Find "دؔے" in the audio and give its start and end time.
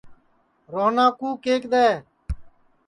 1.71-1.89